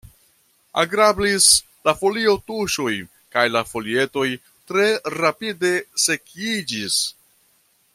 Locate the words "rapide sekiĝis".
5.19-7.01